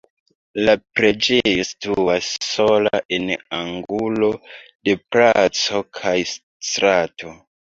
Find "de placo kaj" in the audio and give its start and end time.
4.89-6.17